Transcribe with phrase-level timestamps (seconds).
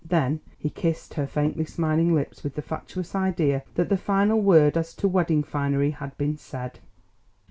[0.03, 4.75] Then he kissed her faintly smiling lips with the fatuous idea that the final word
[4.75, 6.79] as to wedding finery had been said.